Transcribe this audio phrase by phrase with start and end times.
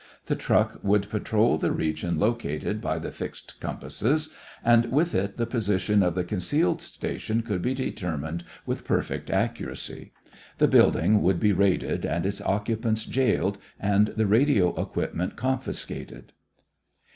[0.25, 4.33] The truck would patrol the region located by the fixed compasses,
[4.65, 10.11] and with it the position of the concealed station could be determined with perfect accuracy.
[10.57, 16.33] The building would be raided and its occupants jailed and the radio equipment confiscated.